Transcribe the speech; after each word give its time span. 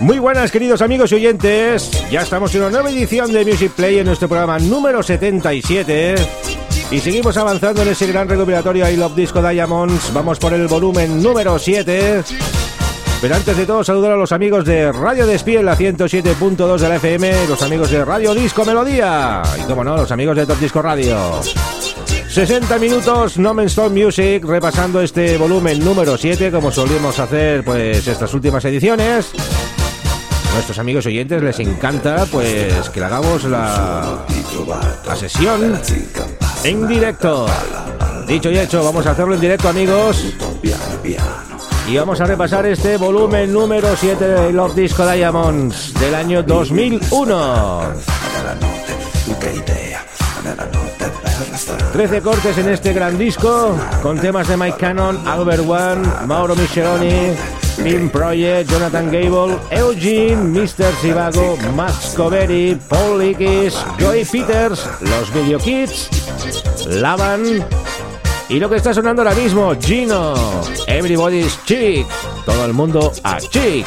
Muy 0.00 0.18
buenas 0.20 0.52
queridos 0.52 0.80
amigos 0.80 1.10
y 1.10 1.16
oyentes, 1.16 1.90
ya 2.08 2.22
estamos 2.22 2.54
en 2.54 2.60
una 2.60 2.70
nueva 2.70 2.90
edición 2.90 3.32
de 3.32 3.44
Music 3.44 3.72
Play 3.72 3.98
en 3.98 4.06
nuestro 4.06 4.28
programa 4.28 4.60
número 4.60 5.02
77 5.02 6.47
y 6.90 7.00
seguimos 7.00 7.36
avanzando 7.36 7.82
en 7.82 7.88
ese 7.88 8.06
gran 8.06 8.28
recopilatorio 8.28 8.88
I 8.88 8.96
Love 8.96 9.14
Disco 9.14 9.42
Diamonds, 9.42 10.12
vamos 10.12 10.38
por 10.38 10.52
el 10.52 10.66
volumen 10.68 11.22
número 11.22 11.58
7 11.58 12.24
pero 13.20 13.34
antes 13.34 13.56
de 13.56 13.66
todo, 13.66 13.82
saludar 13.82 14.12
a 14.12 14.16
los 14.16 14.30
amigos 14.30 14.64
de 14.64 14.92
Radio 14.92 15.26
Despiel, 15.26 15.66
la 15.66 15.76
107.2 15.76 16.78
de 16.78 16.88
la 16.88 16.96
FM, 16.96 17.48
los 17.48 17.62
amigos 17.62 17.90
de 17.90 18.04
Radio 18.04 18.32
Disco 18.32 18.64
Melodía 18.64 19.42
y, 19.58 19.62
como 19.62 19.82
no, 19.82 19.96
los 19.96 20.12
amigos 20.12 20.36
de 20.36 20.46
Top 20.46 20.60
Disco 20.60 20.80
Radio. 20.80 21.40
60 22.28 22.78
minutos 22.78 23.36
No 23.36 23.54
Men's 23.54 23.72
Stop 23.72 23.90
Music, 23.90 24.44
repasando 24.44 25.00
este 25.00 25.36
volumen 25.36 25.84
número 25.84 26.16
7, 26.16 26.52
como 26.52 26.70
solíamos 26.70 27.18
hacer 27.18 27.64
pues 27.64 28.06
estas 28.06 28.32
últimas 28.34 28.64
ediciones. 28.64 29.32
Nuestros 30.54 30.78
amigos 30.78 31.04
oyentes 31.06 31.42
les 31.42 31.58
encanta 31.58 32.24
pues 32.30 32.88
que 32.90 33.00
le 33.00 33.06
hagamos 33.06 33.42
la, 33.44 34.24
la 35.04 35.16
sesión 35.16 35.80
en 36.64 36.86
directo. 36.86 37.46
Dicho 38.26 38.50
y 38.50 38.58
hecho, 38.58 38.84
vamos 38.84 39.06
a 39.06 39.12
hacerlo 39.12 39.34
en 39.34 39.40
directo, 39.40 39.68
amigos. 39.68 40.24
Y 41.88 41.96
vamos 41.96 42.20
a 42.20 42.24
repasar 42.24 42.66
este 42.66 42.96
volumen 42.98 43.52
número 43.52 43.96
7 43.96 44.28
de 44.28 44.52
Love 44.52 44.74
Disco 44.74 45.10
Diamonds 45.10 45.94
del 45.94 46.14
año 46.14 46.42
2001. 46.42 47.82
13 51.92 52.20
cortes 52.20 52.58
en 52.58 52.68
este 52.68 52.92
gran 52.92 53.16
disco, 53.18 53.76
con 54.02 54.18
temas 54.20 54.46
de 54.48 54.56
Mike 54.56 54.76
Cannon, 54.78 55.26
Albert 55.26 55.64
One, 55.66 56.06
Mauro 56.26 56.54
Micheloni, 56.54 57.32
Pim 57.82 58.10
Project, 58.10 58.70
Jonathan 58.70 59.10
Gable, 59.10 59.56
Eugene, 59.70 60.36
Mr. 60.36 60.92
Sivago, 61.00 61.56
Max 61.74 62.12
Coveri, 62.16 62.78
Paul 62.88 63.22
Ickis, 63.22 63.74
Joey 63.98 64.24
Peters, 64.24 64.86
los 65.00 65.32
Video 65.32 65.58
Kids, 65.58 66.08
Lavan, 66.86 67.64
y 68.48 68.58
lo 68.58 68.70
que 68.70 68.76
está 68.76 68.94
sonando 68.94 69.22
ahora 69.22 69.34
mismo, 69.34 69.74
Gino, 69.80 70.34
Everybody's 70.86 71.58
Chic, 71.64 72.06
todo 72.46 72.64
el 72.64 72.72
mundo 72.72 73.12
a 73.22 73.38
Chic. 73.38 73.86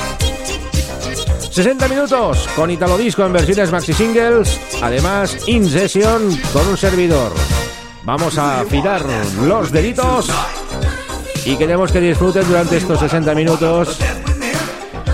60 1.52 1.88
minutos 1.90 2.48
con 2.56 2.72
Italo 2.72 2.98
Disco 2.98 3.26
en 3.26 3.34
versiones 3.34 3.72
maxi 3.72 3.94
singles, 3.94 4.60
además 4.82 5.38
in 5.48 5.70
session 5.70 6.40
con 6.54 6.68
un 6.68 6.78
servidor. 6.78 7.34
Vamos 8.04 8.38
a 8.38 8.62
afilar 8.62 9.04
los 9.44 9.72
deditos 9.72 10.30
y 11.44 11.56
queremos 11.56 11.92
que 11.92 12.00
disfruten 12.00 12.48
durante 12.48 12.78
estos 12.78 13.00
60 13.00 13.36
minutos 13.36 13.98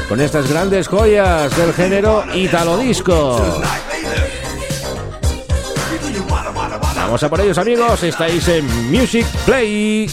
con 0.07 0.21
estas 0.21 0.47
grandes 0.49 0.87
joyas 0.87 1.55
del 1.57 1.73
género 1.73 2.23
Italo 2.35 2.77
Disco. 2.77 3.41
Vamos 7.07 7.23
a 7.23 7.29
por 7.29 7.40
ellos 7.40 7.57
amigos, 7.57 8.03
estáis 8.03 8.45
en 8.50 8.91
Music 8.91 9.25
Play. 9.45 10.09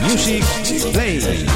Music 0.00 0.42
Play. 0.94 1.46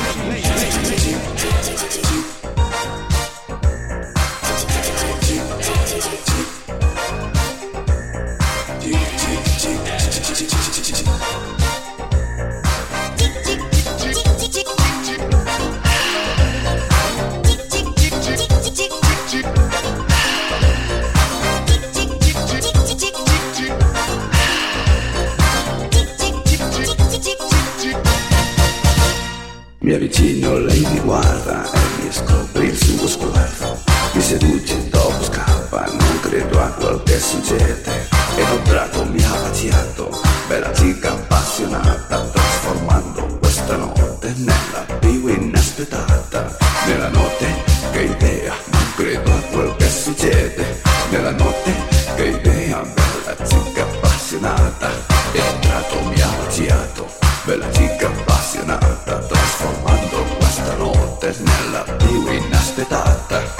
Succede. 37.30 38.08
E 38.36 38.42
un 38.42 38.62
tratto 38.64 39.04
mi 39.04 39.22
ha 39.22 39.30
baciato, 39.30 40.20
bella 40.48 40.70
chica 40.70 41.12
appassionata, 41.12 42.20
trasformando 42.32 43.38
questa 43.38 43.76
notte 43.76 44.34
nella 44.38 44.84
più 44.98 45.28
inaspettata. 45.28 46.56
Nella 46.86 47.08
notte, 47.08 47.46
che 47.92 48.02
idea, 48.02 48.52
non 48.70 48.92
credo 48.96 49.30
a 49.30 49.40
quel 49.52 49.76
che 49.76 49.88
succede. 49.88 50.80
Nella 51.10 51.30
notte, 51.30 51.72
che 52.16 52.24
idea, 52.24 52.82
bella 52.82 53.36
chica 53.44 53.82
appassionata. 53.82 54.90
E 55.32 55.40
un 55.40 55.60
tratto 55.60 56.00
mi 56.02 56.20
ha 56.20 56.30
baciato, 56.42 57.06
bella 57.44 57.68
chica 57.68 58.06
appassionata, 58.08 59.18
trasformando 59.18 60.24
questa 60.36 60.74
notte 60.74 61.34
nella 61.38 61.82
più 61.96 62.26
inaspettata. 62.26 63.59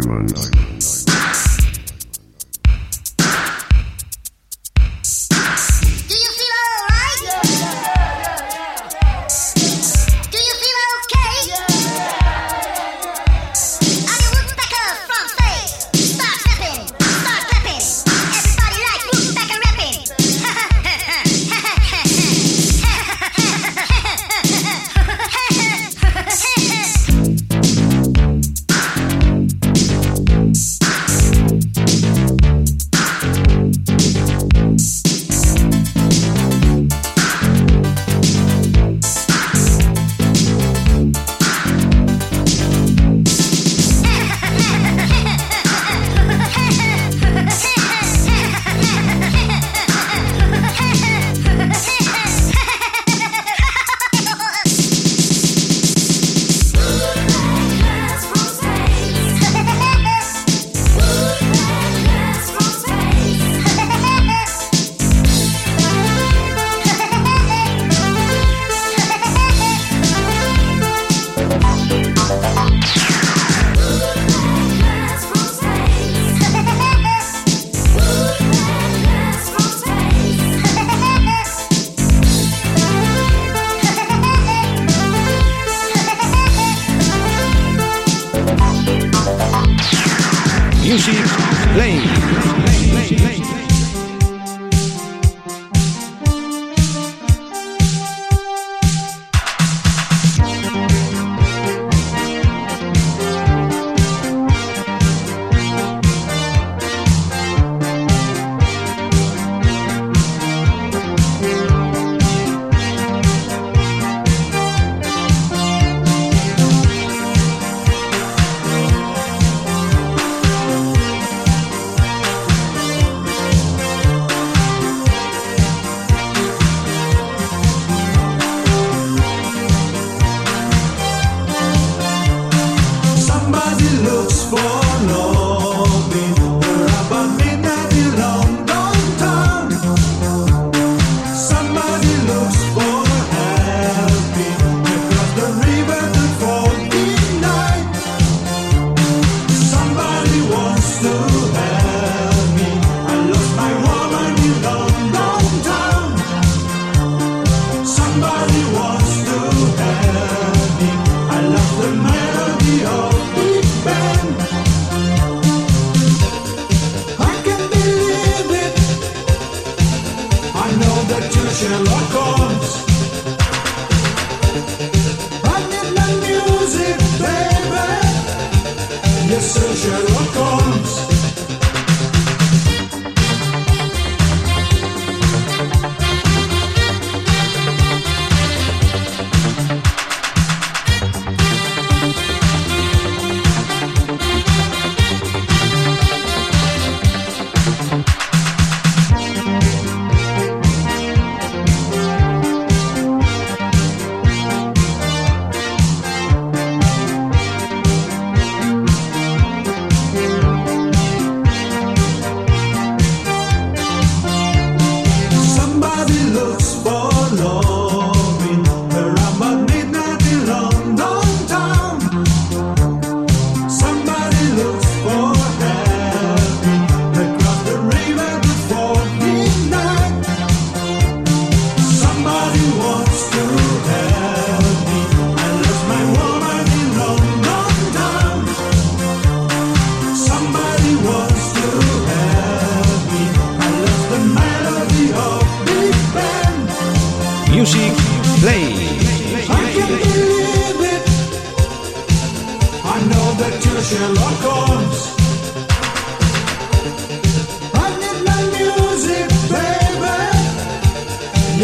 Diamonds. 0.00 0.57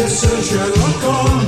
seja 0.07 0.67
louco. 0.67 1.44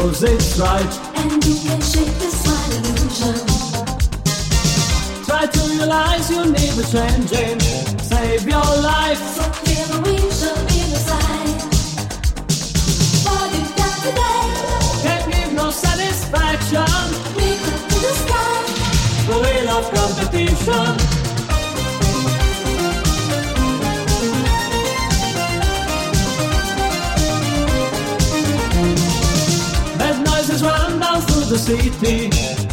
It's 0.00 0.58
right. 0.58 0.94
And 1.16 1.44
you 1.44 1.54
can 1.56 1.80
shake 1.80 2.14
this 2.22 2.36
fine 2.46 2.72
illusion. 2.78 3.34
Try 5.24 5.46
to 5.46 5.60
realize 5.70 6.30
you 6.30 6.44
need 6.46 6.78
a 6.78 6.86
changing. 6.86 7.58
Save 8.00 8.46
your 8.46 8.70
life. 8.80 9.18
So 9.18 9.42
clear 9.58 9.86
the 9.86 9.98
vision 10.04 10.58
in 10.78 10.88
the 10.94 11.00
sight. 11.08 11.58
What 13.26 13.52
you 13.54 13.64
got 13.76 13.96
today? 14.04 14.46
can't 15.02 15.32
give 15.32 15.52
no 15.54 15.70
satisfaction. 15.70 16.78
Up 16.78 17.82
to 17.90 17.98
the 18.06 18.12
sky. 18.22 18.62
The 19.26 19.36
wheel 19.42 19.68
of 19.68 19.84
competition. 19.92 21.17
The 31.48 31.58
city. 31.58 32.28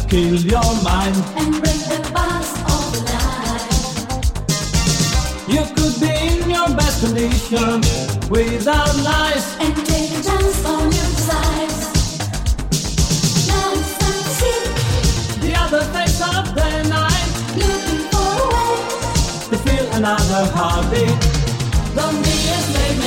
Kill 0.08 0.36
your 0.36 0.82
mind. 0.82 1.16
And 1.36 1.50
break 1.62 1.80
the 1.88 2.00
bars 2.12 2.52
of 2.74 2.92
life. 3.08 4.18
You 5.48 5.62
could 5.74 6.00
be 6.00 6.12
in 6.28 6.50
your 6.50 6.68
best 6.76 7.00
condition 7.04 7.80
without 8.28 8.94
lies. 8.98 9.44
And 9.60 9.74
take 9.86 10.10
a 10.10 10.22
chance 10.22 10.64
on 10.66 10.84
your 10.98 11.12
sides. 11.28 11.78
Now 13.48 13.72
it's 13.72 13.92
time 13.98 14.22
to 14.24 14.30
see. 14.40 14.60
The 15.46 15.52
other 15.56 15.82
face 15.94 16.20
of 16.20 16.54
the 16.54 16.70
night 16.88 17.30
Looking 17.56 18.02
for 18.12 18.28
a 18.44 18.46
way. 18.52 18.76
to 19.50 19.56
feel 19.64 19.86
another 19.92 20.42
heartbeat. 20.54 21.16
Don't 21.96 22.18
be 22.22 22.36
a 22.56 22.58
slave, 22.68 22.98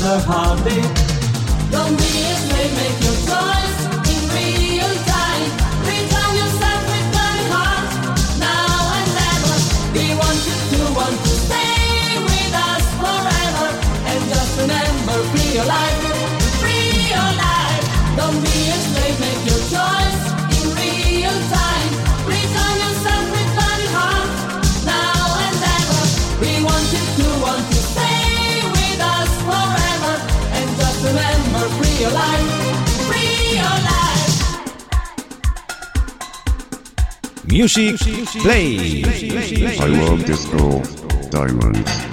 another 0.00 0.24
heartbeat. 0.24 0.84
Don't 1.70 1.96
be 1.98 2.24
make 2.74 2.98
your 3.04 3.18
choice 3.28 3.80
in 4.12 4.22
real 4.34 4.94
time. 5.04 5.29
Music 37.50 37.98
Play. 38.42 39.02
I 39.04 39.86
love 39.86 40.24
disco 40.24 40.80
diamonds. 41.30 42.09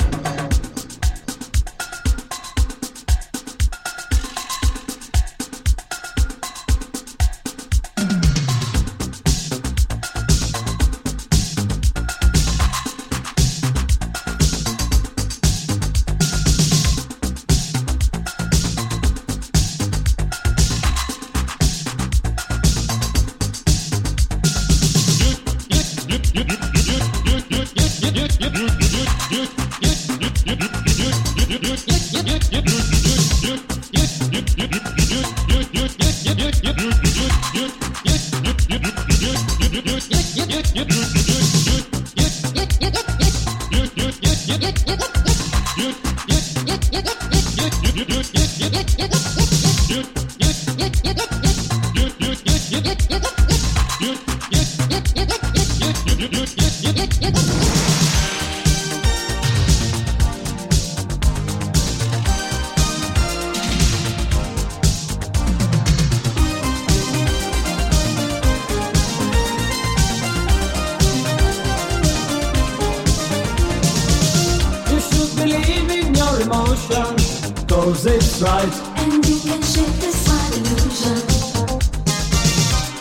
Cause 77.87 78.05
it's 78.05 78.41
right. 78.41 78.75
And 78.97 79.25
you 79.25 79.39
can 79.39 79.61
shake 79.61 79.97
this 80.03 80.17
fine 80.27 80.53
illusion. 80.59 81.19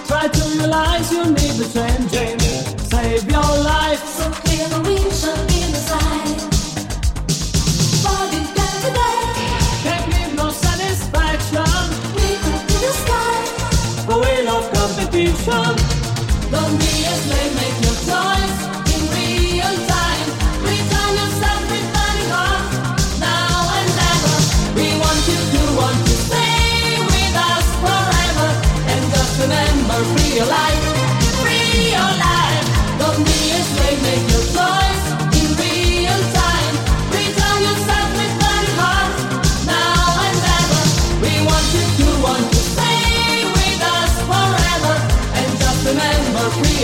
Try 0.07 0.29
to 0.29 0.42
realize 0.59 1.11
you 1.11 1.25
need 1.38 1.57
a 1.64 1.68
changing. 1.77 2.38
Save 2.90 3.25
your 3.29 3.53
life. 3.72 4.03
So 4.16 4.25
clear 4.42 4.66
the 4.75 4.81
vision 4.87 5.40
in 5.61 5.68
the 5.75 5.83
sight. 5.90 6.38
What 8.05 8.27
you 8.35 8.42
got 8.59 8.75
today? 8.85 9.22
Can 9.85 10.03
give 10.11 10.33
no 10.37 10.51
satisfaction. 10.51 11.83
Reach 12.16 12.46
up 12.55 12.62
to 12.70 12.77
the 12.87 12.92
sky. 13.03 13.38
The 14.09 14.16
wheel 14.22 14.49
of 14.57 14.64
competition. 14.77 15.72
Don't 16.53 16.75
be 16.79 16.92
a 17.12 17.14
slave, 17.25 17.86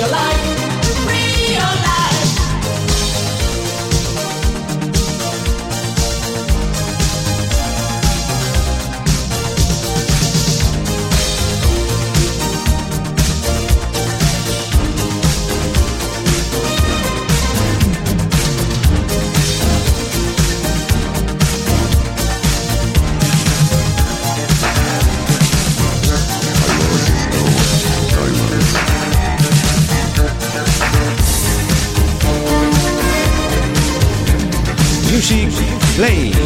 your 0.02 0.10
life. 0.10 0.31
Music 35.98 36.41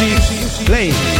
Music 0.00 0.66
Play. 0.66 1.13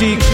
Music 0.00 0.33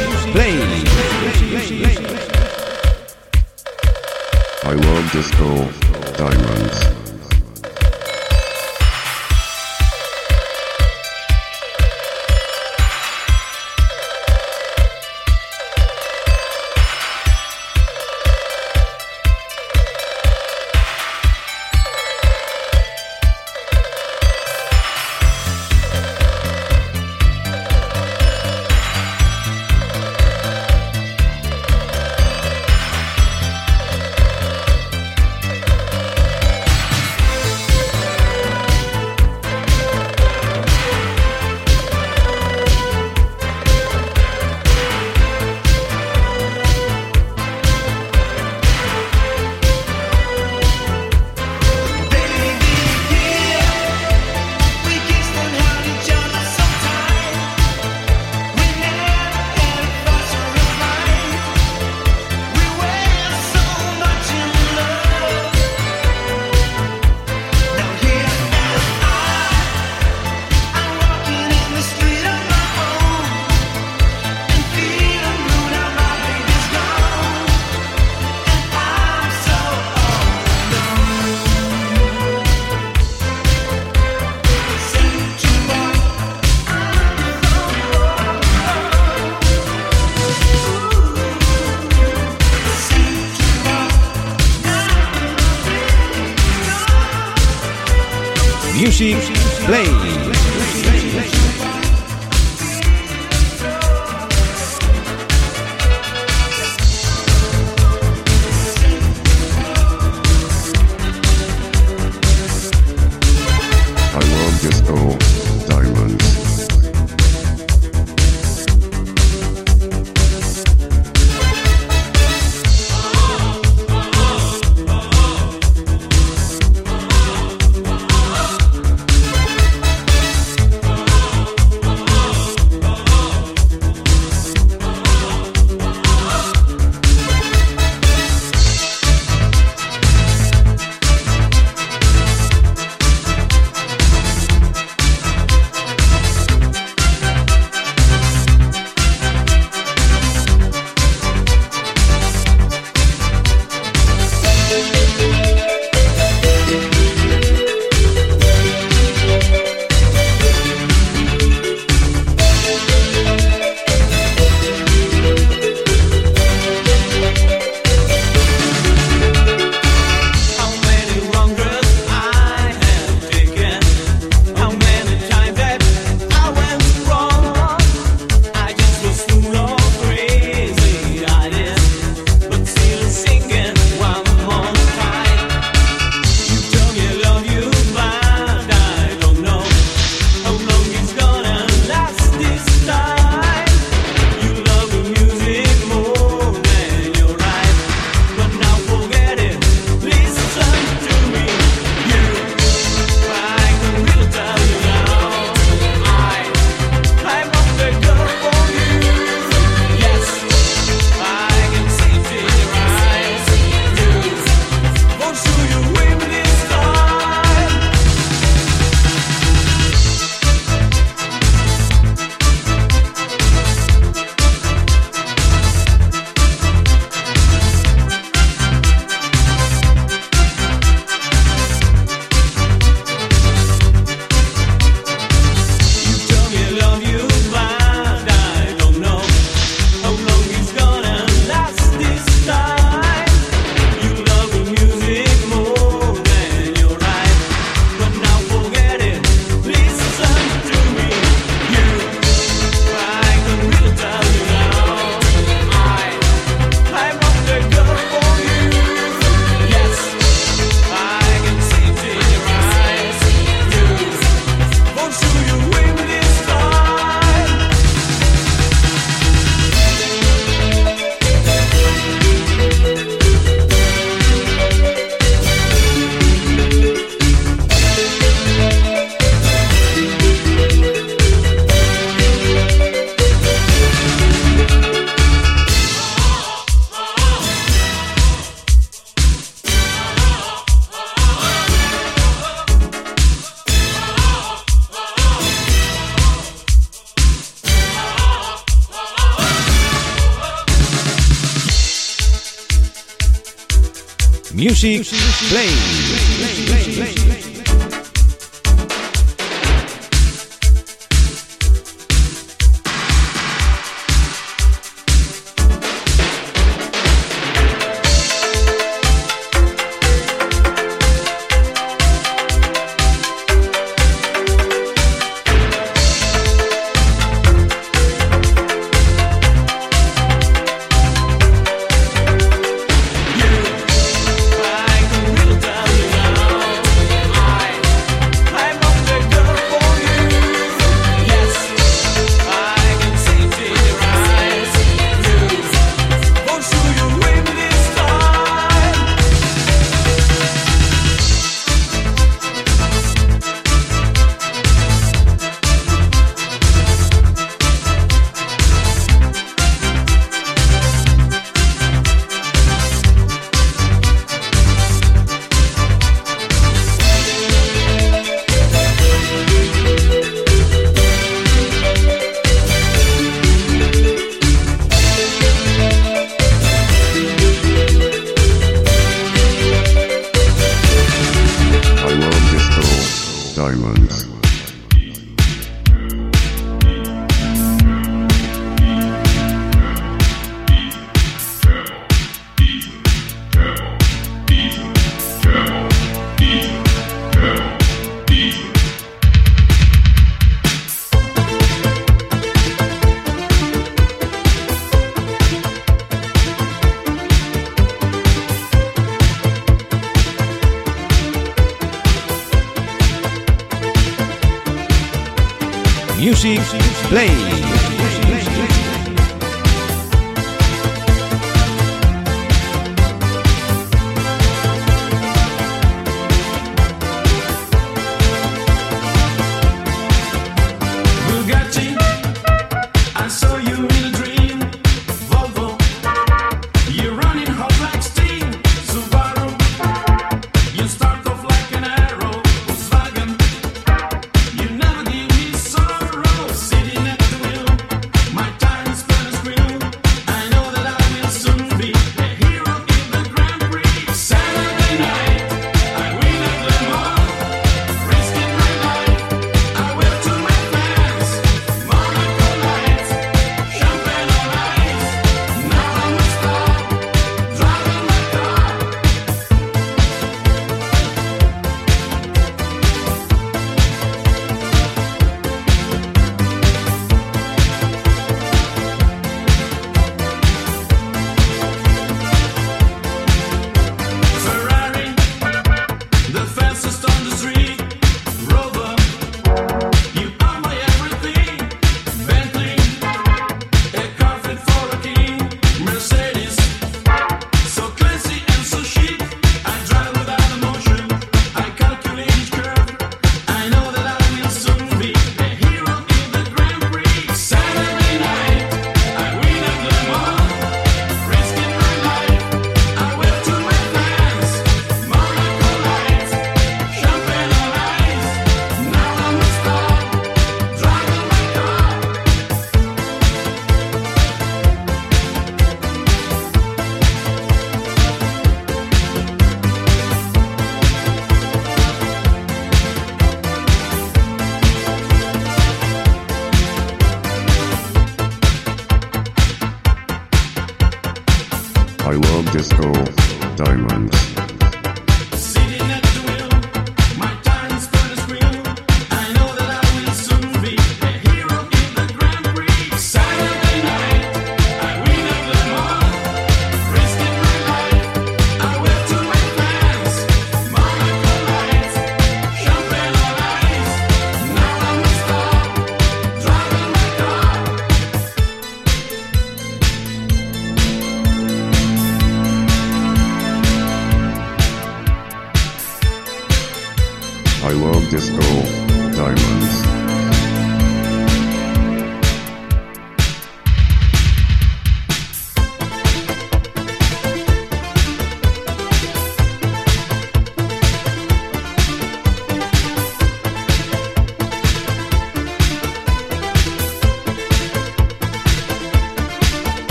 Music 304.83 305.20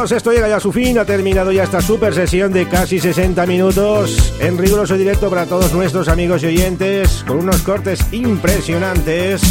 esto 0.00 0.32
llega 0.32 0.48
ya 0.48 0.56
a 0.56 0.60
su 0.60 0.72
fin, 0.72 0.98
ha 0.98 1.04
terminado 1.04 1.52
ya 1.52 1.64
esta 1.64 1.82
super 1.82 2.14
sesión 2.14 2.54
de 2.54 2.66
casi 2.66 2.98
60 2.98 3.44
minutos 3.44 4.32
en 4.40 4.56
riguroso 4.56 4.96
directo 4.96 5.28
para 5.28 5.44
todos 5.44 5.74
nuestros 5.74 6.08
amigos 6.08 6.42
y 6.42 6.46
oyentes, 6.46 7.22
con 7.26 7.36
unos 7.36 7.60
cortes 7.60 8.00
impresionantes 8.10 9.42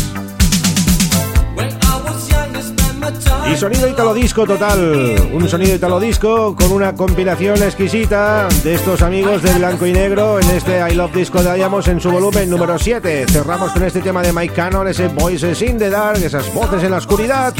y 3.47 3.57
sonido 3.57 3.87
italo 3.87 4.15
disco 4.15 4.47
total, 4.47 5.29
un 5.31 5.47
sonido 5.47 5.75
italo 5.75 5.99
disco 5.99 6.55
con 6.55 6.71
una 6.71 6.95
compilación 6.95 7.61
exquisita 7.61 8.47
de 8.63 8.73
estos 8.73 9.03
amigos 9.03 9.43
de 9.43 9.53
blanco 9.53 9.85
y 9.85 9.93
negro 9.93 10.39
en 10.39 10.49
este 10.49 10.79
I 10.79 10.95
Love 10.95 11.13
Disco 11.13 11.43
Diamonds 11.43 11.87
en 11.89 12.01
su 12.01 12.09
volumen 12.09 12.49
número 12.49 12.79
7. 12.79 13.27
Cerramos 13.29 13.71
con 13.71 13.83
este 13.83 14.01
tema 14.01 14.23
de 14.23 14.33
Mike 14.33 14.55
Cannon, 14.55 14.87
ese 14.87 15.09
Voices 15.09 15.61
in 15.61 15.77
the 15.77 15.91
Dark, 15.91 16.23
esas 16.23 16.51
voces 16.55 16.83
en 16.83 16.89
la 16.89 16.97
oscuridad. 16.97 17.53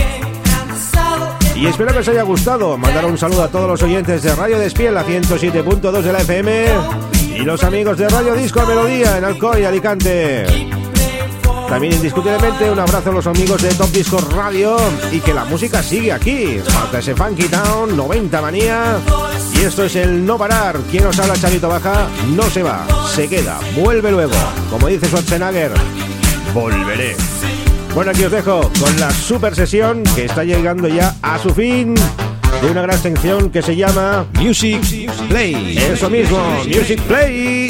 Y 1.60 1.66
espero 1.68 1.91
que 1.91 1.99
os 1.99 2.07
haya 2.07 2.24
gustado. 2.24 2.78
Mandar 2.78 3.05
un 3.05 3.18
saludo 3.18 3.43
a 3.43 3.49
todos 3.49 3.68
los 3.68 3.84
oyentes 3.84 4.24
de 4.24 4.34
Radio 4.34 4.57
Despiel, 4.57 4.93
la 4.93 5.05
107.2 5.05 6.01
de 6.01 6.14
la 6.14 6.20
FM. 6.20 6.66
Y 7.36 7.39
los 7.39 7.66
amigos 7.66 7.97
de 7.97 8.07
Radio 8.07 8.34
Disco 8.34 8.66
Melodía 8.66 9.18
en 9.18 9.26
Alcoy, 9.26 9.66
Alicante. 9.66 10.45
También 11.68 11.93
indiscutiblemente 11.93 12.72
un 12.72 12.80
abrazo 12.80 13.10
a 13.10 13.14
los 13.14 13.28
amigos 13.28 13.62
de 13.62 13.74
Top 13.74 13.91
Disco 13.91 14.18
Radio 14.34 14.78
y 15.12 15.20
que 15.20 15.34
la 15.34 15.43
música 15.43 15.84
sigue 15.84 16.14
aquí. 16.14 16.62
Falta 16.66 16.99
ese 16.99 17.14
Funky 17.14 17.49
Town, 17.49 17.95
90 17.95 18.41
manía. 18.41 18.97
Y 19.53 19.66
esto 19.66 19.84
es 19.84 19.97
el 19.97 20.26
no 20.26 20.38
parar. 20.38 20.78
Quien 20.89 21.07
os 21.07 21.20
habla, 21.20 21.36
Chavito 21.36 21.68
Baja, 21.68 22.07
no 22.38 22.43
se 22.43 22.64
va, 22.64 22.88
se 23.14 23.28
queda, 23.28 23.60
vuelve 23.76 24.12
luego. 24.12 24.34
Como 24.70 24.88
dice 24.88 25.07
Schwarzenegger, 25.07 25.74
volveré. 26.53 27.18
Bueno, 27.93 28.11
aquí 28.11 28.23
os 28.23 28.31
dejo 28.31 28.61
con 28.79 28.99
la 28.99 29.11
super 29.11 29.55
sesión 29.55 30.03
que 30.15 30.25
está 30.25 30.43
llegando 30.43 30.87
ya 30.87 31.15
a 31.21 31.37
su 31.39 31.49
fin 31.53 31.95
de 32.61 32.71
una 32.71 32.81
gran 32.81 32.97
sección 32.97 33.49
que 33.49 33.61
se 33.61 33.75
llama 33.75 34.25
Music 34.33 34.81
Play. 35.27 35.77
Eso 35.77 36.09
mismo, 36.09 36.39
Music 36.65 37.01
Play. 37.01 37.69